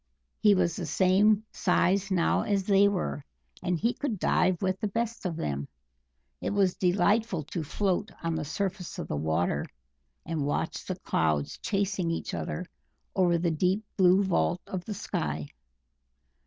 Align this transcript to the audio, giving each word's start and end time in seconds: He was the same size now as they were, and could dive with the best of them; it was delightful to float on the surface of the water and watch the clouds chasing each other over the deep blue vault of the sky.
He 0.39 0.55
was 0.55 0.75
the 0.75 0.87
same 0.87 1.45
size 1.51 2.09
now 2.09 2.41
as 2.41 2.63
they 2.63 2.87
were, 2.87 3.23
and 3.61 3.79
could 3.99 4.17
dive 4.17 4.59
with 4.59 4.79
the 4.79 4.87
best 4.87 5.27
of 5.27 5.35
them; 5.35 5.67
it 6.41 6.49
was 6.49 6.73
delightful 6.75 7.43
to 7.43 7.63
float 7.63 8.09
on 8.23 8.33
the 8.33 8.43
surface 8.43 8.97
of 8.97 9.07
the 9.07 9.15
water 9.15 9.63
and 10.25 10.43
watch 10.47 10.83
the 10.85 10.95
clouds 11.01 11.59
chasing 11.59 12.09
each 12.09 12.33
other 12.33 12.65
over 13.15 13.37
the 13.37 13.51
deep 13.51 13.83
blue 13.95 14.23
vault 14.23 14.59
of 14.65 14.83
the 14.85 14.95
sky. 14.95 15.49